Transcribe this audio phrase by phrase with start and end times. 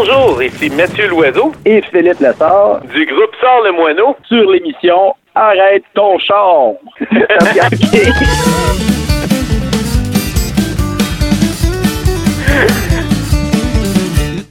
[0.00, 5.82] Bonjour, ici Mathieu Loiseau et Philippe Lessard du groupe Sort le Moineau sur l'émission Arrête
[5.92, 6.74] ton char.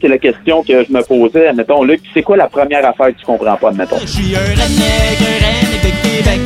[0.01, 1.47] c'est la question que je me posais.
[1.47, 3.99] Admettons, Luc, c'est quoi la première affaire que tu comprends pas, admettons?
[3.99, 6.41] Je suis un redneck, un redneck de Québec.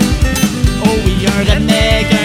[0.85, 2.20] Oh oui, un redneck.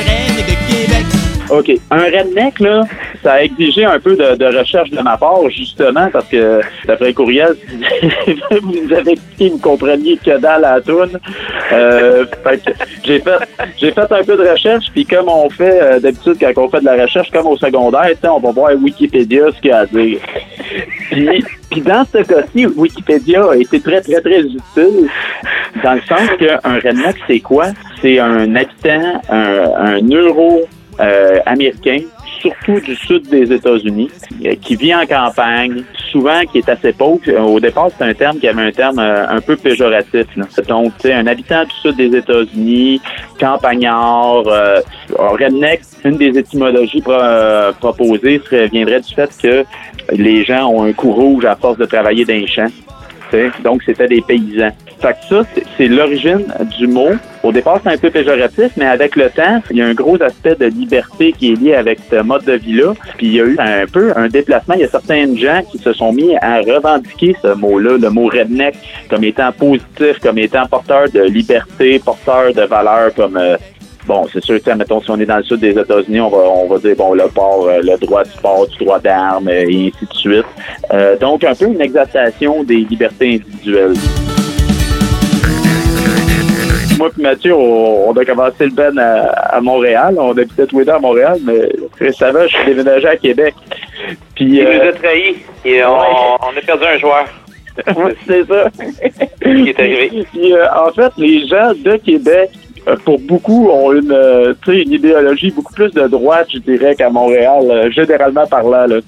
[1.50, 1.70] OK.
[1.90, 2.82] Un redneck, là,
[3.22, 7.12] ça a exigé un peu de, de recherche de ma part, justement, parce que d'après
[7.12, 7.54] courriel,
[8.62, 11.18] vous nous avez expliqué, vous compreniez que dalle à la toune.
[11.72, 12.24] Euh,
[13.04, 13.38] j'ai fait,
[13.78, 16.80] j'ai fait un peu de recherche, puis comme on fait euh, d'habitude quand on fait
[16.80, 19.86] de la recherche, comme au secondaire, on va voir Wikipédia ce qu'il y a à
[19.86, 20.18] dire.
[21.10, 25.08] Puis, puis dans ce cas-ci, Wikipédia a été très, très, très utile,
[25.82, 27.66] dans le sens qu'un redneck, c'est quoi?
[28.00, 30.66] C'est un habitant, un, un euro
[31.00, 32.00] euh, américain,
[32.40, 34.10] surtout du sud des États-Unis,
[34.44, 37.20] euh, qui vit en campagne, souvent qui est assez pauvre.
[37.28, 40.26] Euh, Au départ, c'est un terme qui avait un terme euh, un peu péjoratif.
[40.36, 40.44] Là.
[40.68, 43.00] Donc, tu un habitant du sud des États-Unis,
[43.38, 44.80] campagnard, euh,
[45.18, 49.64] redneck, une des étymologies pro- proposées serait, viendrait du fait que
[50.12, 52.70] les gens ont un cou rouge à force de travailler dans les champs.
[53.64, 54.70] Donc, c'était des paysans.
[55.00, 55.42] Fait que ça,
[55.76, 56.46] c'est- l'origine
[56.78, 57.10] du mot.
[57.42, 60.20] Au départ, c'est un peu péjoratif, mais avec le temps, il y a un gros
[60.22, 62.94] aspect de liberté qui est lié avec ce mode de vie-là.
[63.18, 64.74] Puis il y a eu un peu un déplacement.
[64.74, 68.26] Il y a certains gens qui se sont mis à revendiquer ce mot-là, le mot
[68.26, 68.74] redneck,
[69.10, 73.56] comme étant positif, comme étant porteur de liberté, porteur de valeurs comme euh,
[74.06, 76.68] Bon, c'est sûr, mettons, si on est dans le sud des États-Unis, on va, on
[76.68, 79.92] va dire, bon, le port, euh, le droit du port, du droit d'armes, euh, et
[79.92, 80.46] ainsi de suite.
[80.92, 83.94] Euh, donc, un peu une exaltation des libertés individuelles.
[86.98, 90.14] Moi et Mathieu, on, on a commencé le Ben à, à Montréal.
[90.18, 91.68] On habitait tous les deux à Montréal, mais
[91.98, 93.54] récemment, je suis déménagé à Québec.
[94.34, 96.06] Puis, Il euh, nous a trahis et on, Ouais.
[96.40, 97.24] on a perdu un joueur.
[98.26, 98.70] c'est ça.
[99.42, 100.24] qui est arrivé.
[100.32, 102.65] Puis, euh, en fait, les gens de Québec, euh,
[103.04, 107.64] pour beaucoup, ont une, euh, une idéologie beaucoup plus de droite, je dirais, qu'à Montréal,
[107.68, 109.00] euh, généralement parlant, là,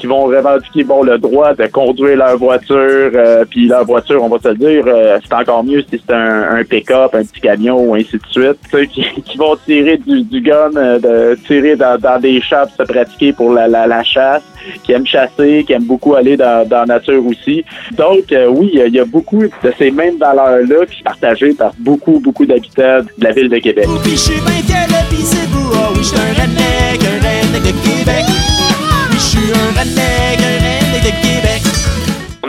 [0.00, 2.76] qui vont revendiquer, bon, le droit de conduire leur voiture,
[3.14, 6.56] euh, puis leur voiture, on va se dire, euh, c'est encore mieux si c'est un,
[6.56, 10.40] un pick-up, un petit camion, ou ainsi de suite, qui, qui vont tirer du, du
[10.40, 14.42] gun, euh, de tirer dans, dans des pour se pratiquer pour la, la, chasse,
[14.82, 17.64] qui aiment chasser, qui aiment beaucoup aller dans, la nature aussi.
[17.92, 21.54] Donc, euh, oui, il y y, a beaucoup de ces mêmes valeurs-là qui sont partagées
[21.54, 23.86] par beaucoup, beaucoup d'habitants de la ville de Québec.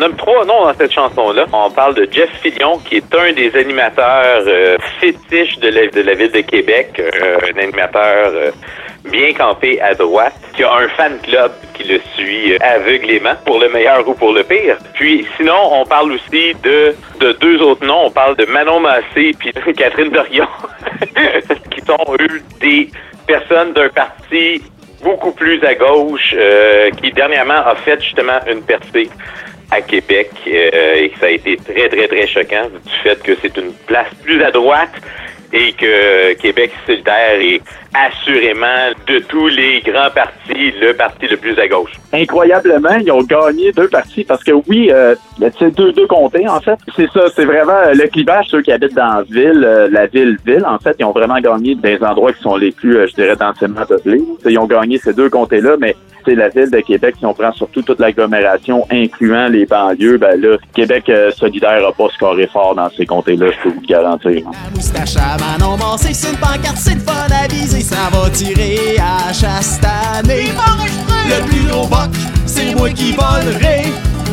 [0.02, 1.46] Nomme trois noms dans cette chanson-là.
[1.54, 6.32] On parle de Jeff Fillion, qui est un des animateurs euh, fétiches de la, ville
[6.32, 8.52] de Québec, euh, un animateur euh,
[9.12, 13.60] bien campé à droite, qui a un fan club qui le suit euh, aveuglément, pour
[13.60, 14.78] le meilleur ou pour le pire.
[14.96, 18.06] Puis sinon, on parle aussi de, de deux autres noms.
[18.06, 20.48] On parle de Manon Massé puis Catherine Dorion,
[21.70, 22.90] qui sont, eux, des
[23.28, 24.64] personnes d'un parti
[25.04, 26.36] beaucoup plus à gauche,
[27.02, 29.10] qui dernièrement a fait justement une percée
[29.72, 33.32] à Québec euh, et que ça a été très, très, très choquant du fait que
[33.42, 34.94] c'est une place plus à droite
[35.54, 37.62] et que Québec solidaire est
[37.94, 41.92] assurément de tous les grands partis le parti le plus à gauche.
[42.14, 45.16] Incroyablement, ils ont gagné deux parties parce que oui, euh,
[45.60, 46.78] c'est deux, deux comtés en fait.
[46.96, 50.66] C'est ça, c'est vraiment le clivage, ceux qui habitent dans la ville, euh, la ville-ville,
[50.66, 53.36] en fait, ils ont vraiment gagné des endroits qui sont les plus, euh, je dirais,
[53.36, 54.22] densément peuplés.
[54.46, 57.52] Ils ont gagné ces deux comtés-là, mais c'est la ville de Québec, si on prend
[57.52, 62.76] surtout toute l'agglomération, incluant les banlieues, ben là, Québec euh, solidaire n'a pas scoré fort
[62.76, 64.44] dans ces comtés-là, je peux vous le garantir.
[64.46, 67.81] La moustache à Manon c'est une pancarte, c'est le fun à viser.
[67.84, 70.52] Ça va tirer à chastaner.
[71.28, 72.10] Le plus gros boc,
[72.46, 73.92] c'est moi qui volerai.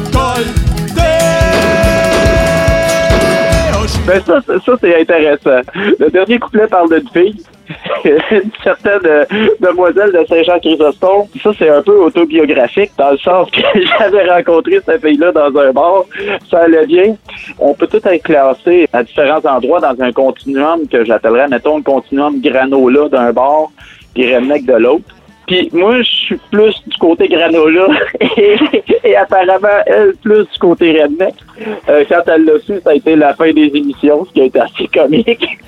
[0.09, 1.88] Suis
[4.07, 5.61] Ben ça, ça, ça, c'est intéressant.
[5.75, 7.43] Le dernier couplet parle d'une fille,
[8.05, 9.25] une certaine euh,
[9.61, 11.27] demoiselle de Saint-Jean-Chrysostome.
[11.43, 13.61] Ça, c'est un peu autobiographique dans le sens que
[13.99, 16.05] j'avais rencontré cette fille-là dans un bar.
[16.51, 17.17] Ça allait bien.
[17.59, 21.83] On peut tout être classé à différents endroits dans un continuum que j'appellerais, mettons, le
[21.83, 23.71] continuum granola d'un bar
[24.15, 25.15] puis redneck de l'autre.
[25.49, 27.87] Puis moi, je suis plus du côté granola
[28.21, 28.57] et,
[29.03, 31.35] et apparemment, elle, plus du côté redneck.
[31.89, 34.45] Euh, quand elle l'a su, ça a été la fin des émissions, ce qui a
[34.45, 35.59] été assez comique.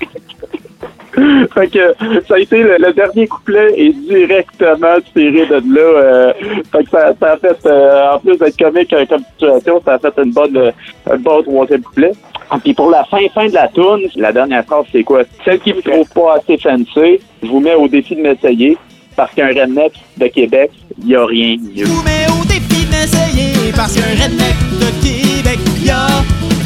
[1.53, 1.93] fait que
[2.27, 5.81] ça a été le, le dernier couplet est directement tiré de là.
[5.81, 6.33] euh,
[6.71, 9.95] fait que ça, ça a fait, euh, en plus d'être comique euh, comme situation, ça
[9.95, 10.71] a fait une bonne, euh,
[11.09, 12.11] un bon troisième couplet.
[12.49, 15.23] Ah, Puis pour la fin, fin de la tourne, la dernière phrase, c'est quoi?
[15.43, 18.77] Celle qui me trouve pas assez fancy, je vous mets au défi de m'essayer,
[19.15, 21.85] parce qu'un redneck de Québec, il n'y a rien de mieux.
[21.85, 23.71] vous mets au défi d'essayer.
[23.75, 26.07] parce qu'un redneck de Québec, y'a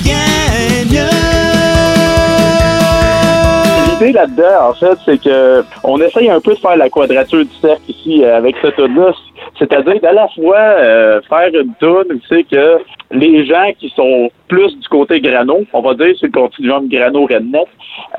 [0.03, 1.55] rien mieux.
[3.99, 7.55] L'idée là-dedans, en fait, c'est que on essaye un peu de faire la quadrature du
[7.61, 9.13] cercle ici euh, avec cette tune-là.
[9.57, 12.79] C'est-à-dire d'à la fois euh, faire une tune où c'est que
[13.11, 17.67] les gens qui sont plus du côté grano, on va dire sur le continuum grano-redneck,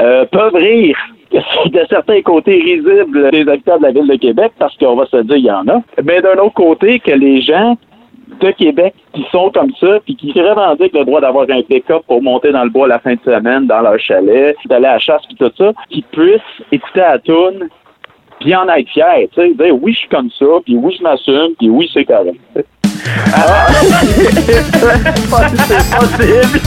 [0.00, 0.96] euh, peuvent rire
[1.32, 5.18] de certains côtés risibles des acteurs de la ville de Québec, parce qu'on va se
[5.18, 5.82] dire, il y en a.
[6.02, 7.76] Mais d'un autre côté, que les gens
[8.40, 12.22] de Québec qui sont comme ça, puis qui revendiquent le droit d'avoir un pick-up pour
[12.22, 15.22] monter dans le bois la fin de semaine, dans leur chalet, d'aller à la chasse,
[15.26, 16.40] puis tout ça, qui puissent
[16.72, 17.68] écouter la toune,
[18.40, 21.02] puis en être fiers, tu sais, dire oui, je suis comme ça, puis oui, je
[21.02, 22.40] m'assume, puis oui, c'est correct.
[25.66, 26.60] C'est possible.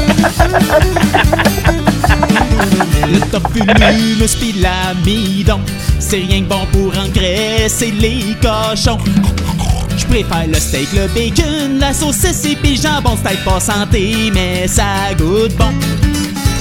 [2.59, 3.19] Le
[3.53, 5.61] venu, le speed, l'amidon,
[5.99, 8.97] c'est rien que bon pour engraisser les cochons.
[9.97, 14.67] Je préfère le steak, le bacon, la saucisse et puis jambon, c'est pas santé, mais
[14.67, 15.71] ça goûte bon.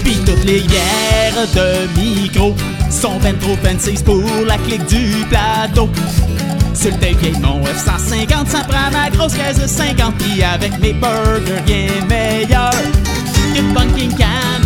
[0.05, 2.55] Puis toutes les bières de micro
[2.91, 5.89] sont ben trop fancy pour la clique du plateau.
[6.75, 10.93] Sur le vieille mon F-150, ça prend ma grosse caisse de 50 Puis avec mes
[10.93, 12.71] burgers, rien meilleur
[13.55, 14.58] que Pumpkin Can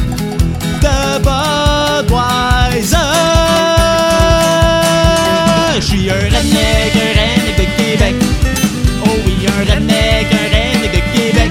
[0.82, 2.96] de Budweiser.
[5.80, 8.14] J'suis un redneck, un redneck de Québec.
[9.06, 11.50] Oh oui, un redneck, un redneck de Québec.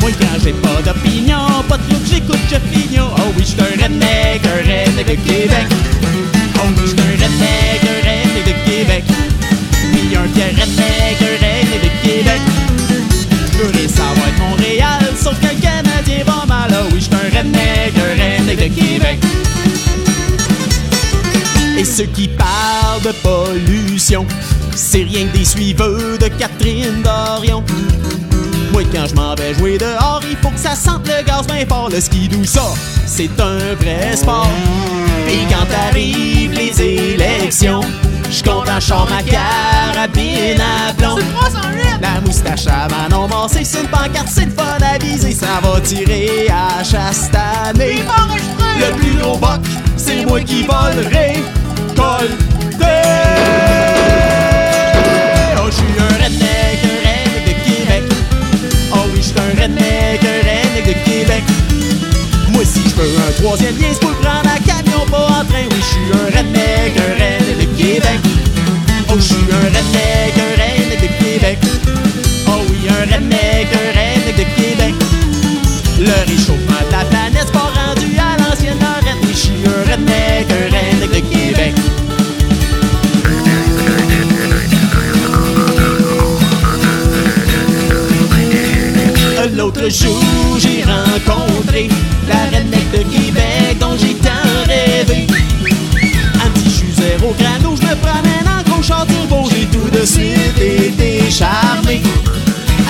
[0.00, 2.62] Moi, quand j'ai pas d'opinion, pas de look, j'écoute Jeff.
[3.00, 5.66] Oh oui, j'suis un redneck, un redneck de Québec.
[21.78, 24.26] Et ceux qui parlent de pollution,
[24.74, 27.62] c'est rien que des suiveux de Catherine Dorion.
[28.72, 31.64] Moi, quand je m'en vais jouer dehors, il faut que ça sente le gaz bien
[31.66, 31.88] fort.
[31.88, 32.64] Le ski doux, ça,
[33.06, 34.50] c'est un vrai sport.
[35.28, 37.82] Et quand arrivent les élections,
[38.28, 41.18] je content, je ma carabine à plomb.
[42.02, 45.30] La moustache à Manon Massé, c'est une pancarte, c'est le fun à viser.
[45.30, 48.02] Ça va tirer à chastaner.
[48.80, 49.60] Le plus gros boc,
[49.96, 51.42] c'est moi qui volerai.
[52.00, 52.18] Oh,
[55.66, 58.02] je suis un redneck, un redneck de Québec.
[58.92, 61.42] Oh oui, je suis un redneck, un redneck de Québec.
[62.50, 65.64] Moi, si je veux un troisième lien, pour prendre à camion, pas en train.
[65.70, 68.20] Oui, je suis un redneck, un redneck de Québec.
[69.10, 70.27] Oh, je suis un un redneck
[89.68, 90.24] L'autre jour,
[90.56, 91.90] j'ai rencontré
[92.26, 95.26] la redneck de Québec dont j'ai tant rêvé.
[96.42, 100.06] Un petit chuser au grano, je me promène en gros char turbo, j'ai tout de
[100.06, 102.00] suite été charmé.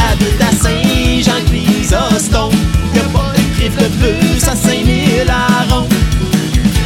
[0.08, 2.54] Habite à Saint-Jean-Chrysostome,
[2.94, 5.92] y'a pas de crif de plus à Saint-Mille à ronde.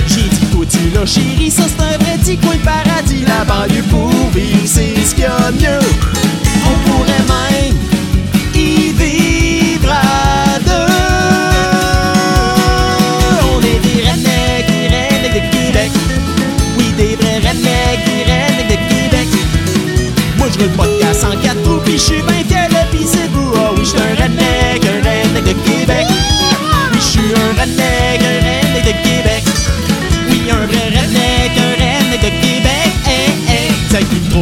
[0.06, 3.44] J'ai dit toi tu l'as chérie, ça c'est un vrai petit coin de paradis La
[3.44, 5.80] banlieue pour vivre, c'est ce qu'il y a de mieux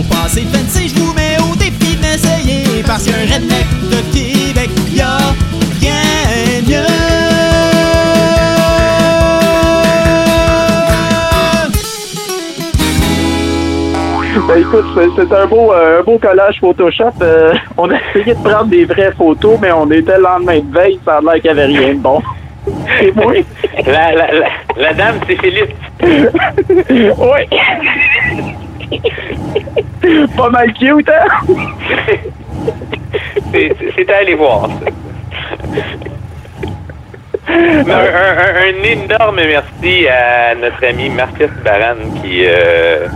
[0.01, 2.83] Me trop passé fancy, je vous mets au défi d'essayer.
[2.87, 5.19] Parce qu'un redneck de Québec, y'a
[5.81, 7.91] rien mieux.
[14.49, 17.13] Ben, écoute, c'est- c'est un beau, euh, un beau collage Photoshop.
[17.23, 20.73] Euh, on a essayé de prendre des vraies photos, mais on était le lendemain de
[20.73, 22.21] veille, ça a l'air qu'il n'y avait rien de bon.
[22.99, 23.33] C'est moi?
[23.87, 25.75] La, la, la, la dame, c'est Philippe.
[26.03, 27.59] oui.
[30.37, 31.27] Pas mal cute, hein?
[33.53, 34.69] C'est à aller voir.
[37.49, 43.07] Un, un- énorme merci à notre ami Marcus Baran qui euh,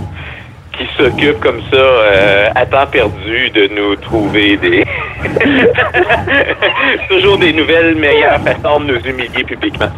[0.72, 4.84] qui s'occupe comme ça euh, à temps perdu de nous trouver des
[7.08, 9.90] toujours des nouvelles meilleures façons de nous humilier publiquement.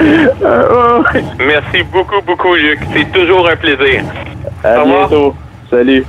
[0.00, 1.22] Ouais.
[1.38, 4.02] merci beaucoup beaucoup Luc, c'est toujours un plaisir.
[4.64, 5.34] À bientôt.
[5.70, 6.04] Salut.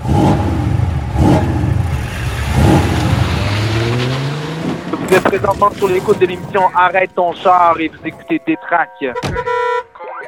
[4.91, 9.15] Vous êtes présentement sur l'écoute de l'émission Arrête ton char et vous écoutez des tracks.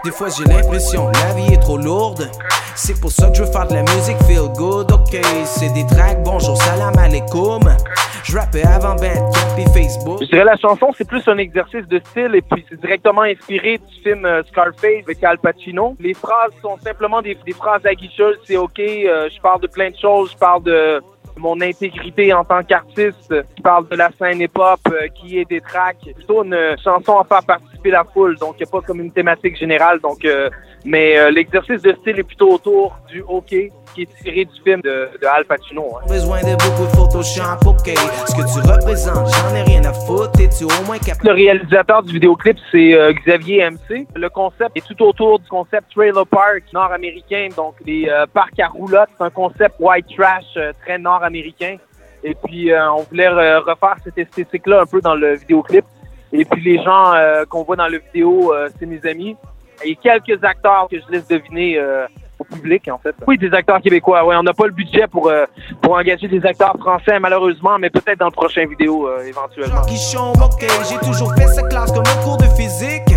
[0.03, 2.29] Des fois j'ai l'impression la vie est trop lourde.
[2.75, 4.89] C'est pour ça que je veux faire de la musique feel good.
[4.91, 7.61] Ok, c'est des tracks, bonjour, salam alaikum.
[8.23, 10.19] Je rappais avant Bandcamp et Facebook.
[10.21, 13.77] Je dirais la chanson, c'est plus un exercice de style et puis c'est directement inspiré
[13.77, 15.95] du film euh, Scarface avec Al Pacino.
[15.99, 18.79] Les phrases sont simplement des, des phrases aguicheuses, c'est ok.
[18.79, 21.01] euh, je parle de plein de choses, je parle de
[21.39, 25.61] mon intégrité en tant qu'artiste, je parle de la scène hip-hop euh, qui est des
[25.61, 25.97] tracks.
[26.15, 29.99] Plutôt une chanson à faire participer la foule, donc il pas comme une thématique générale.
[29.99, 30.49] Donc, euh,
[30.85, 33.47] mais euh, l'exercice de style est plutôt autour du ok
[33.95, 35.97] qui est tiré du film de, de Al Pacino.
[35.97, 36.05] hein.
[36.07, 37.87] Besoin de beaucoup de Photoshop, ok.
[38.27, 40.39] Ce que tu représentes, j'en ai rien à foutre.
[40.39, 41.27] Es-tu au moins capable?
[41.27, 44.05] Le réalisateur du vidéoclip, c'est euh, Xavier MC.
[44.15, 48.67] Le concept est tout autour du concept trailer park nord-américain, donc les euh, parcs à
[48.67, 49.09] roulottes.
[49.17, 51.77] C'est un concept white trash euh, très nord-américain.
[52.23, 55.85] Et puis, euh, on voulait re- refaire cette esthétique-là un peu dans le vidéoclip.
[56.31, 59.35] Et puis, les gens euh, qu'on voit dans le vidéo, euh, c'est mes amis.
[59.83, 62.05] Et quelques acteurs que je laisse deviner euh,
[62.39, 63.15] au public, en fait.
[63.27, 64.25] Oui, des acteurs québécois.
[64.25, 65.45] Oui, on n'a pas le budget pour, euh,
[65.81, 69.83] pour engager des acteurs français, malheureusement, mais peut-être dans le prochain vidéo, euh, éventuellement.
[69.83, 70.65] Jean Guichon, ok.
[70.89, 73.09] J'ai toujours fait cette classe comme un cours de physique.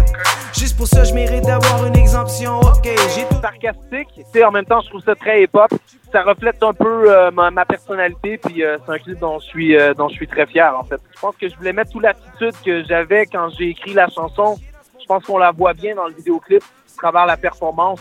[0.55, 2.89] Juste pour ça, je mérite d'avoir une exemption, ok.
[3.15, 3.41] J'ai tout.
[3.41, 4.09] sarcastique.
[4.15, 5.71] Tu sais, en même temps, je trouve ça très hip-hop.
[6.13, 9.47] Ça reflète un peu euh, ma, ma personnalité, puis euh, c'est un clip dont je
[9.47, 11.01] suis euh, dont je suis très fier, en fait.
[11.15, 14.59] Je pense que je voulais mettre toute l'attitude que j'avais quand j'ai écrit la chanson.
[15.03, 18.01] Je pense qu'on la voit bien dans le vidéoclip, à travers la performance.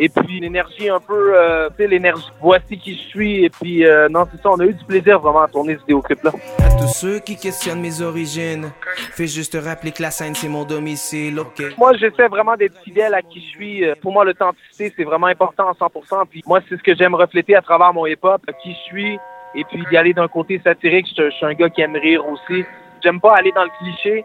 [0.00, 3.44] Et puis l'énergie un peu, euh, tu sais, l'énergie, voici qui je suis.
[3.44, 5.80] Et puis, euh, non, c'est ça, on a eu du plaisir vraiment à tourner ce
[5.80, 6.30] vidéoclip-là.
[6.64, 8.70] À tous ceux qui questionnent mes origines,
[9.16, 11.76] fais juste te rappeler que la scène c'est mon domicile, ok?
[11.76, 13.84] Moi, j'essaie vraiment d'être fidèle à qui je suis.
[13.84, 16.26] Euh, Pour moi, l'authenticité, c'est vraiment important à 100%.
[16.30, 19.18] Puis moi, c'est ce que j'aime refléter à travers mon hip-hop, qui je suis.
[19.56, 22.22] Et puis d'y aller d'un côté satirique, je, je suis un gars qui aime rire
[22.28, 22.64] aussi.
[23.02, 24.24] J'aime pas aller dans le cliché.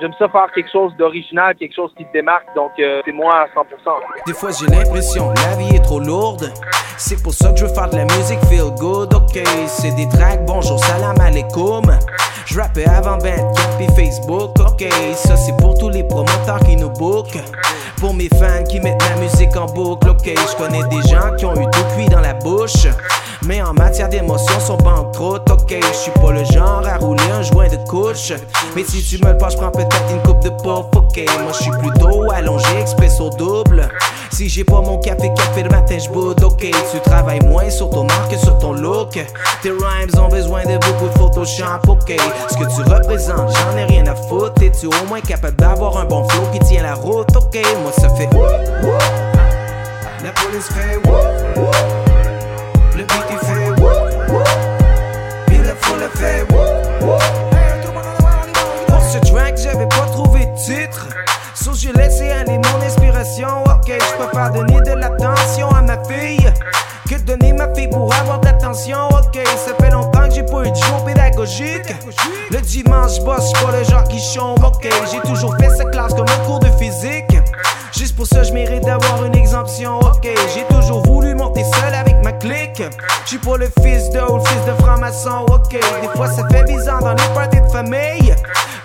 [0.00, 2.46] J'aime ça faire quelque chose d'original, quelque chose qui te démarque.
[2.56, 3.64] Donc, euh, c'est moi à 100%.
[4.26, 6.52] Des fois j'ai l'impression la vie est trop lourde.
[6.96, 9.40] C'est pour ça que je veux faire de la musique feel good, ok.
[9.68, 11.84] C'est des tracks, bonjour, salam alaikum.
[12.46, 14.84] Je rappais avant Bandcamp et Facebook, ok.
[15.14, 17.38] Ça c'est pour tous les promoteurs qui nous bookent.
[17.98, 20.24] Pour mes fans qui mettent la musique en boucle, ok.
[20.26, 22.88] Je connais des gens qui ont eu tout cuit dans la bouche.
[23.46, 25.70] Mais en matière d'émotion, sont pas en trop, ok.
[25.70, 27.22] Je suis pas le genre à rouler
[27.84, 28.32] couche.
[28.74, 31.24] Mais si tu me le passes, je prends peut-être une coupe de pop, ok.
[31.42, 33.88] Moi je suis plutôt allongé, express au double.
[34.30, 36.58] Si j'ai pas mon café, café le matin, je ok.
[36.58, 39.12] Tu travailles moins sur ton art que sur ton look.
[39.62, 42.16] Tes rhymes ont besoin de beaucoup de Photoshop, ok.
[42.50, 44.60] Ce que tu représentes, j'en ai rien à foutre.
[44.62, 47.62] Es-tu au moins capable d'avoir un bon flow qui tient la route, ok.
[47.82, 48.28] Moi ça fait.
[50.24, 51.00] La police fait.
[52.96, 53.74] Le beat fait.
[56.16, 57.53] Fait.
[59.34, 61.08] Track, j'avais pas trouvé de titre.
[61.56, 63.64] So j'ai laissé aller mon inspiration.
[63.64, 66.52] Ok, je préfère donner de l'attention à ma fille
[67.08, 69.08] que donner ma fille pour avoir de l'attention.
[69.08, 71.94] Ok, ça fait longtemps que j'ai pas eu de jour pédagogique.
[72.52, 74.62] Le dimanche, bosse, j'suis pas le genre qui chombe.
[74.62, 77.36] Ok, j'ai toujours fait cette classe comme un cours de physique.
[77.92, 79.98] Juste pour ça, je mérite d'avoir une exemption.
[79.98, 82.84] Ok, j'ai toujours voulu monter seul avec ma clique.
[83.24, 85.44] J'suis pas le fils de ou le fils de franc-maçon.
[85.48, 88.34] Ok, des fois ça fait bizarre dans les parties de famille.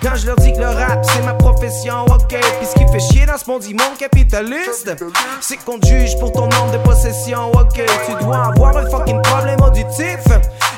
[0.02, 2.30] Quand je leur dis que le rap c'est ma profession, ok.
[2.30, 4.96] Puis ce qui fait chier dans ce monde monde capitaliste,
[5.42, 7.82] c'est qu'on te juge pour ton nombre de possessions, ok.
[8.06, 10.20] Tu dois avoir un fucking problème auditif.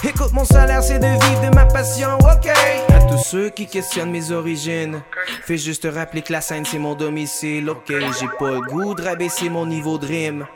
[0.04, 2.50] Écoute, mon salaire c'est de vivre de ma passion, ok.
[2.96, 5.02] À tous ceux qui questionnent mes origines,
[5.46, 7.88] fais juste te rappeler que la scène c'est mon domicile, ok.
[7.88, 10.48] J'ai pas le goût de rabaisser mon niveau de rime.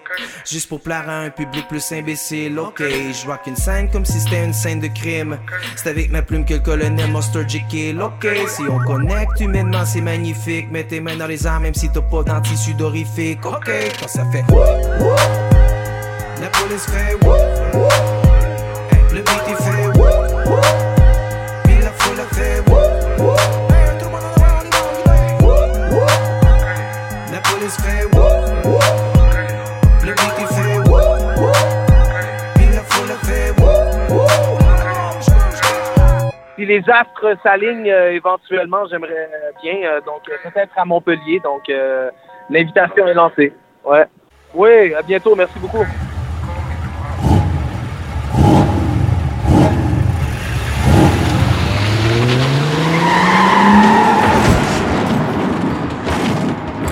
[0.49, 2.81] Juste pour plaire à un public plus imbécile, ok.
[2.81, 5.37] Je vois qu'une scène comme si c'était une scène de crime.
[5.75, 8.25] C'est avec ma plume que le colonel Mustard Jekyll, ok.
[8.55, 10.71] Si on connecte humainement, c'est magnifique.
[10.71, 13.69] Mets tes mains dans les armes, même si t'as pas d'un tissu dorifique, ok.
[13.99, 14.45] Quand ça fait.
[16.41, 18.14] La police fait.
[36.75, 39.29] Les astres s'alignent euh, éventuellement, j'aimerais
[39.61, 39.75] bien.
[39.83, 41.39] euh, donc, euh, peut-être à Montpellier.
[41.43, 42.09] Donc, euh,
[42.49, 43.53] l'invitation est lancée.
[43.85, 44.05] Ouais.
[44.53, 45.35] Oui, à bientôt.
[45.35, 45.85] Merci beaucoup.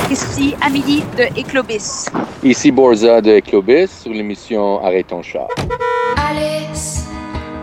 [0.10, 2.08] Ici midi de Eclobis.
[2.44, 5.48] Ici Borza de Clobis sur l'émission Arrête ton char.
[6.30, 7.10] Alice,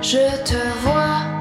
[0.02, 1.39] je te vois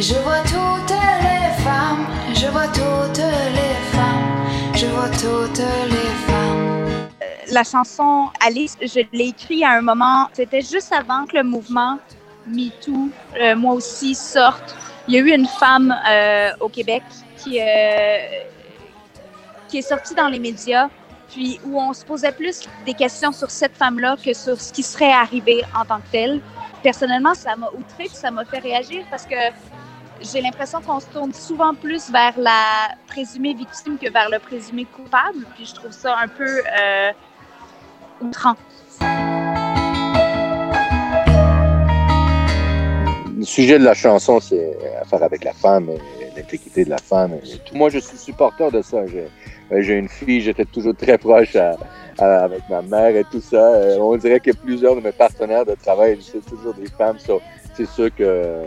[0.00, 7.08] Je vois toutes les femmes, je vois toutes les femmes, je vois toutes les femmes.
[7.50, 11.98] La chanson Alice, je l'ai écrite à un moment, c'était juste avant que le mouvement
[12.46, 13.08] MeToo,
[13.40, 14.76] euh, moi aussi, sorte.
[15.08, 17.02] Il y a eu une femme euh, au Québec
[17.36, 18.18] qui, euh,
[19.66, 20.88] qui est sortie dans les médias,
[21.28, 24.84] puis où on se posait plus des questions sur cette femme-là que sur ce qui
[24.84, 26.40] serait arrivé en tant que tel.
[26.84, 29.34] Personnellement, ça m'a outré, puis ça m'a fait réagir parce que
[30.20, 34.84] j'ai l'impression qu'on se tourne souvent plus vers la présumée victime que vers le présumé
[34.84, 35.46] coupable.
[35.54, 37.10] Puis je trouve ça un peu euh,
[38.20, 38.54] outrant.
[43.36, 45.90] Le sujet de la chanson, c'est affaire avec la femme,
[46.36, 47.38] l'intégrité de la femme.
[47.72, 49.06] Moi, je suis supporter de ça.
[49.06, 49.28] J'ai
[49.72, 51.76] euh, une fille, j'étais toujours très proche à-
[52.18, 53.56] à- avec ma mère et tout ça.
[53.74, 57.16] Euh, On dirait que plusieurs de mes partenaires de travail, c'est toujours des femmes.
[57.76, 58.64] C'est sûr que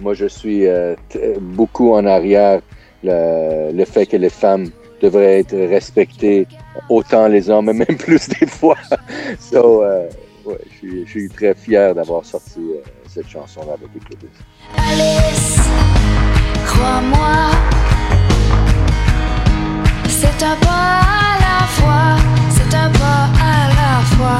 [0.00, 0.94] moi, je suis euh,
[1.40, 2.60] beaucoup en arrière
[3.02, 6.46] le, le fait que les femmes devraient être respectées
[6.88, 8.76] autant les hommes, et même plus des fois.
[9.40, 10.08] so, euh,
[10.44, 14.26] ouais, je, suis, je suis très fier d'avoir sorti euh, cette chanson-là avec Eclipse.
[14.76, 15.56] Alice,
[16.66, 17.50] crois-moi,
[20.08, 22.16] c'est un pas à la fois,
[22.50, 24.38] c'est un pas à la fois.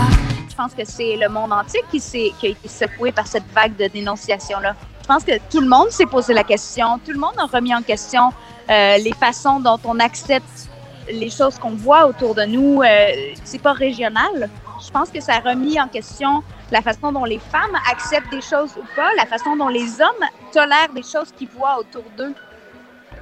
[0.49, 3.45] Je pense que c'est le monde entier qui, s'est- qui a été secoué par cette
[3.55, 4.75] vague de dénonciation-là.
[5.07, 7.73] Je pense que tout le monde s'est posé la question, tout le monde a remis
[7.73, 8.33] en question
[8.69, 10.69] euh, les façons dont on accepte
[11.09, 12.83] les choses qu'on voit autour de nous.
[12.83, 14.51] Euh, c'est pas régional.
[14.85, 18.41] Je pense que ça a remis en question la façon dont les femmes acceptent des
[18.41, 22.35] choses ou pas, la façon dont les hommes tolèrent des choses qu'ils voient autour d'eux.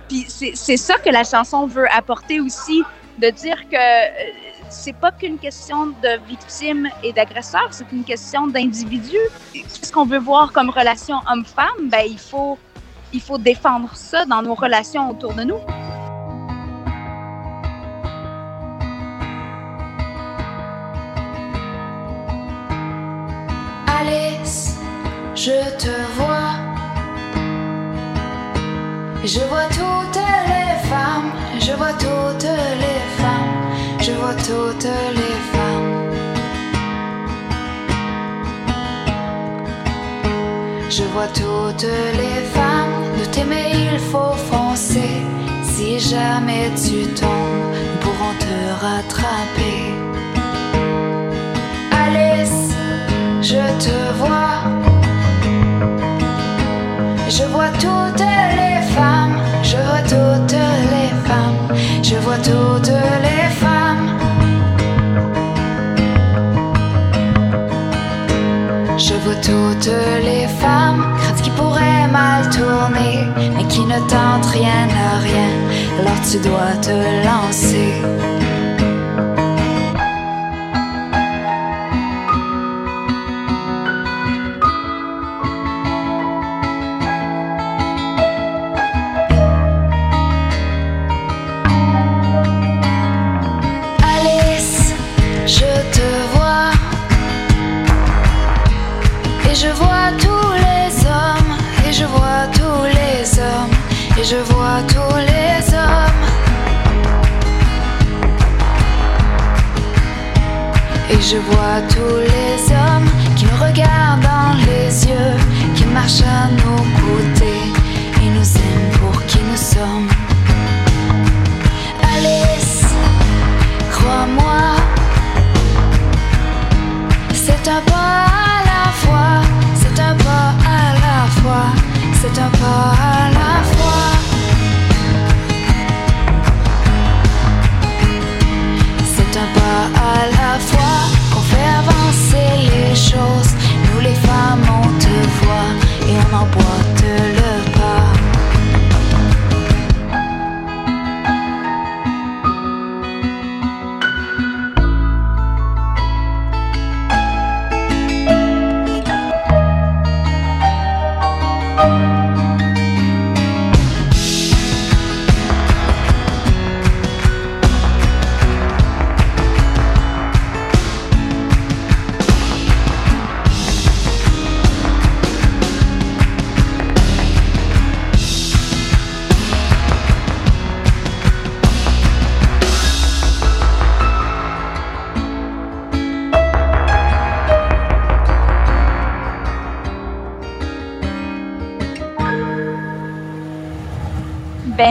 [0.08, 2.82] Puis c'est ça que la chanson veut apporter aussi,
[3.18, 4.30] de dire que euh,
[4.74, 9.16] c'est pas qu'une question de victime et d'agresseur, c'est une question d'individu.
[9.52, 11.88] Qu'est-ce qu'on veut voir comme relation homme-femme?
[11.90, 12.58] Ben, il faut,
[13.12, 15.60] il faut défendre ça dans nos relations autour de nous.
[23.86, 24.76] Alice,
[25.34, 26.50] je te vois.
[29.24, 32.93] Je vois toutes les femmes, je vois toutes les
[34.06, 35.92] je vois toutes les femmes.
[40.90, 41.88] Je vois toutes
[42.20, 45.14] les femmes, de t'aimer il faut foncer.
[45.62, 49.80] Si jamais tu tombes, nous pourrons te rattraper.
[52.02, 52.74] Alice,
[53.40, 54.56] je te vois.
[57.36, 58.26] Je vois toutes
[58.60, 60.58] les femmes, je vois toutes
[60.94, 61.62] les femmes,
[62.02, 62.92] je vois toutes
[63.26, 63.83] les femmes.
[76.34, 78.23] Tu dois te lancer.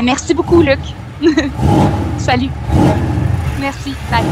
[0.04, 0.80] Ben, merci beaucoup, Luc.
[2.18, 2.50] Salut.
[3.62, 3.94] Merci.
[4.12, 4.24] Bye.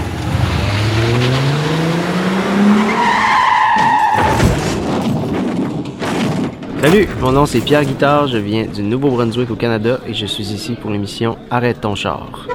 [6.82, 10.52] Salut, mon nom c'est Pierre Guitard, je viens du Nouveau-Brunswick au Canada et je suis
[10.52, 12.48] ici pour l'émission Arrête ton char.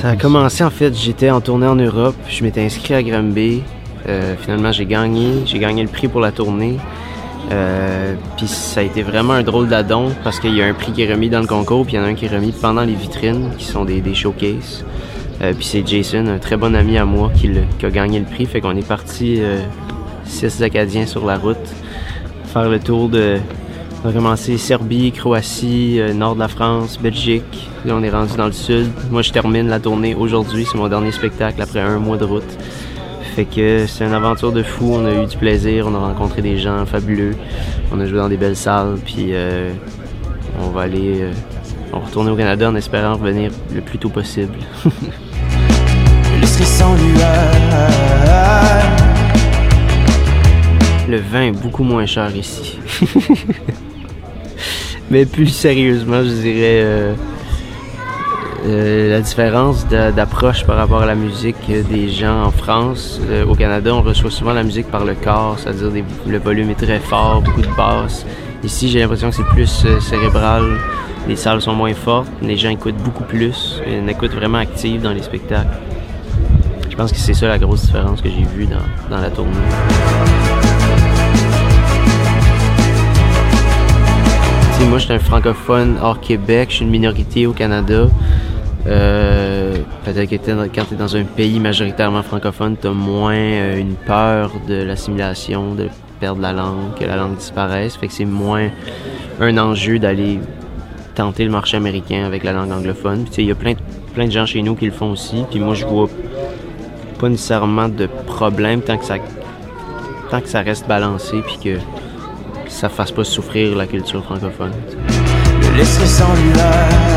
[0.00, 3.64] Ça a commencé en fait, j'étais en tournée en Europe, je m'étais inscrit à Granby.
[4.08, 6.76] Euh, finalement j'ai gagné, j'ai gagné le prix pour la tournée.
[7.52, 10.92] Euh, puis ça a été vraiment un drôle d'adon parce qu'il y a un prix
[10.92, 12.52] qui est remis dans le concours, puis il y en a un qui est remis
[12.52, 14.84] pendant les vitrines, qui sont des, showcases.
[15.42, 17.50] Euh, puis c'est Jason, un très bon ami à moi, qui,
[17.84, 18.46] a gagné le prix.
[18.46, 19.40] Fait qu'on est parti
[20.24, 21.56] six Acadiens sur la route,
[22.46, 23.38] faire le tour de.
[24.04, 27.68] On a commencé Serbie, Croatie, nord de la France, Belgique.
[27.84, 28.88] Là, on est rendu dans le sud.
[29.10, 30.64] Moi, je termine la tournée aujourd'hui.
[30.70, 32.58] C'est mon dernier spectacle après un mois de route.
[33.36, 34.92] Fait que c'est une aventure de fou.
[34.94, 35.86] On a eu du plaisir.
[35.86, 37.36] On a rencontré des gens fabuleux.
[37.92, 38.96] On a joué dans des belles salles.
[39.04, 39.72] Puis euh,
[40.58, 41.20] on va aller.
[41.20, 41.32] euh,
[41.92, 44.54] on va retourner au Canada en espérant revenir le plus tôt possible.
[51.06, 52.78] Le vin est beaucoup moins cher ici.
[55.10, 57.12] Mais plus sérieusement, je dirais euh,
[58.66, 61.56] euh, la différence d'a- d'approche par rapport à la musique
[61.90, 63.20] des gens en France.
[63.30, 65.90] Euh, au Canada, on reçoit souvent la musique par le corps, c'est-à-dire
[66.26, 68.26] le volume est très fort, beaucoup de basses.
[68.64, 70.64] Ici, j'ai l'impression que c'est plus euh, cérébral.
[71.28, 75.12] Les salles sont moins fortes, les gens écoutent beaucoup plus, une écoute vraiment active dans
[75.12, 75.76] les spectacles.
[76.88, 79.50] Je pense que c'est ça la grosse différence que j'ai vue dans, dans la tournée.
[84.88, 88.06] Moi, je suis un francophone hors Québec, je suis une minorité au Canada.
[88.86, 90.36] Euh, Peut-être que
[90.72, 94.84] quand tu es dans un pays majoritairement francophone, tu as moins euh, une peur de
[94.84, 95.88] l'assimilation, de
[96.20, 97.96] perdre la langue, que la langue disparaisse.
[97.96, 98.68] Fait que c'est moins
[99.40, 100.38] un enjeu d'aller
[101.16, 103.24] tenter le marché américain avec la langue anglophone.
[103.24, 105.44] Puis, il y a plein de, gens chez nous qui le font aussi.
[105.50, 106.08] Puis moi, je vois
[107.18, 111.78] pas nécessairement de problème tant que ça, reste balancé puis que
[112.68, 114.72] ça fasse pas souffrir la culture francophone.
[115.62, 117.15] Je laisserai sans.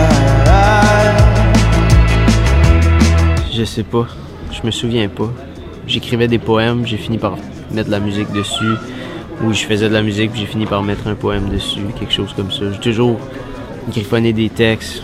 [3.60, 4.08] Je sais pas.
[4.54, 5.30] Je me souviens pas.
[5.86, 7.36] J'écrivais des poèmes, j'ai fini par
[7.74, 8.76] mettre de la musique dessus.
[9.44, 12.32] Ou je faisais de la musique, j'ai fini par mettre un poème dessus, quelque chose
[12.34, 12.72] comme ça.
[12.72, 13.20] J'ai toujours
[13.90, 15.04] griffonné des textes,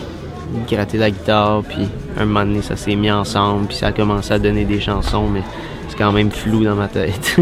[0.66, 4.32] gratté la guitare, puis un moment donné, ça s'est mis ensemble, puis ça a commencé
[4.32, 5.42] à donner des chansons, mais
[5.90, 7.36] c'est quand même flou dans ma tête.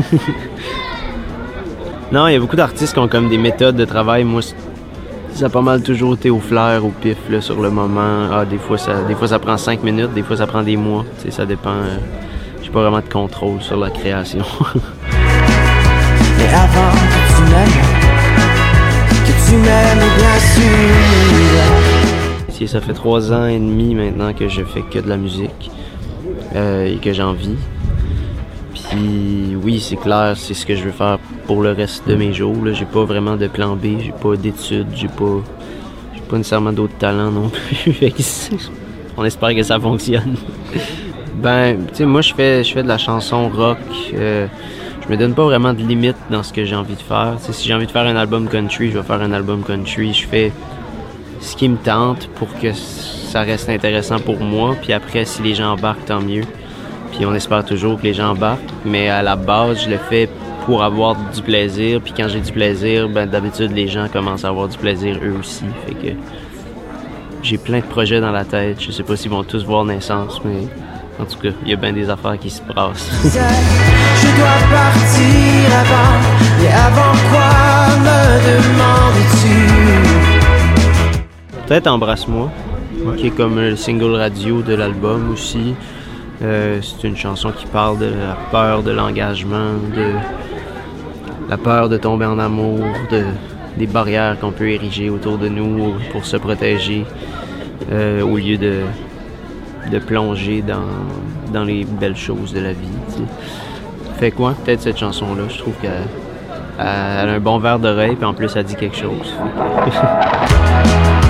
[2.12, 4.24] non, il y a beaucoup d'artistes qui ont comme des méthodes de travail.
[4.24, 4.40] Moi,
[5.34, 8.28] ça a pas mal toujours été au flair, au pif, là, sur le moment.
[8.32, 10.76] Ah, des fois, ça, des fois, ça prend cinq minutes, des fois, ça prend des
[10.76, 11.04] mois.
[11.30, 11.70] Ça dépend.
[11.70, 11.96] euh,
[12.62, 14.44] J'ai pas vraiment de contrôle sur la création.
[16.38, 17.82] Mais avant que tu m'aimes,
[19.26, 21.62] que tu m'aimes bien sûr.
[22.50, 25.70] Si ça fait trois ans et demi maintenant que je fais que de la musique
[26.54, 27.56] euh, et que j'en vis.
[28.96, 32.56] Oui, c'est clair, c'est ce que je veux faire pour le reste de mes jours.
[32.72, 35.42] J'ai pas vraiment de plan B, j'ai pas d'études, j'ai pas,
[36.28, 37.94] pas nécessairement d'autres talents non plus.
[39.16, 40.36] On espère que ça fonctionne.
[41.36, 43.78] ben, tu sais, moi je fais, je fais de la chanson rock.
[44.14, 44.46] euh,
[45.06, 47.36] je me donne pas vraiment de limite dans ce que j'ai envie de faire.
[47.38, 50.14] Si j'ai envie de faire un album country, je vais faire un album country.
[50.14, 50.52] Je fais
[51.40, 54.74] ce qui me tente pour que ça reste intéressant pour moi.
[54.82, 56.44] Puis après, si les gens embarquent, tant mieux.
[57.14, 58.60] Puis on espère toujours que les gens embarquent.
[58.84, 60.28] Mais à la base, je le fais
[60.66, 62.00] pour avoir du plaisir.
[62.02, 65.36] Puis quand j'ai du plaisir, ben d'habitude, les gens commencent à avoir du plaisir eux
[65.38, 65.64] aussi.
[65.86, 66.14] Fait que
[67.42, 68.80] j'ai plein de projets dans la tête.
[68.80, 70.66] Je sais pas s'ils vont tous voir naissance, mais
[71.20, 73.10] en tout cas, il y a bien des affaires qui se passent.
[73.22, 73.28] Je
[74.36, 76.18] dois partir avant,
[76.62, 77.52] et avant quoi
[78.00, 78.18] me
[78.50, 79.58] demandes-tu?
[81.66, 82.50] Peut-être Embrasse-moi,
[83.16, 85.74] qui est comme le single radio de l'album aussi.
[86.42, 90.12] Euh, c'est une chanson qui parle de la peur de l'engagement, de
[91.48, 93.24] la peur de tomber en amour, de,
[93.76, 97.04] des barrières qu'on peut ériger autour de nous pour se protéger
[97.92, 98.80] euh, au lieu de,
[99.90, 102.88] de plonger dans, dans les belles choses de la vie.
[104.18, 104.54] Fait quoi?
[104.64, 106.02] Peut-être cette chanson-là, je trouve qu'elle
[106.78, 109.32] elle a un bon verre d'oreille, puis en plus, elle dit quelque chose.